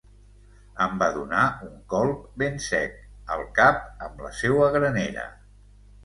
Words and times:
Em 0.83 0.93
va 1.01 1.07
donar 1.17 1.41
un 1.65 1.75
colp 1.93 2.23
ben 2.43 2.57
sec 2.67 2.95
al 3.35 3.43
cap 3.59 3.83
amb 4.07 4.23
la 4.27 4.31
seua 4.39 4.71
granera. 4.77 5.27